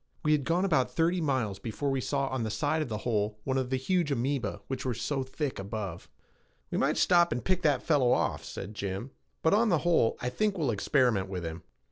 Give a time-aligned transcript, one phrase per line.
[0.23, 3.37] We had gone about thirty miles before we saw on the side of the hole
[3.43, 6.09] one of the huge amoeba which were so thick above.
[6.71, 9.11] "We might stop and pick that fellow off," said Jim,
[9.43, 11.61] "but, on the whole, I think we'll experiment with him."